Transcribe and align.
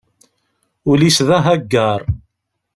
Ul-is 0.89 1.17
d 1.27 1.29
ahaggaṛ. 1.37 2.01